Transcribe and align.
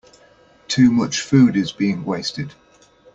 Too 0.67 0.89
much 0.89 1.21
food 1.21 1.55
is 1.55 1.71
being 1.73 2.05
wasted. 2.05 2.55